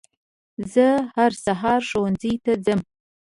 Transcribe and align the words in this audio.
زه 0.73 0.87
هر 1.15 1.31
سهار 1.45 1.81
ښوونځي 1.89 2.33
ته 2.43 2.53
ځم 2.65 2.79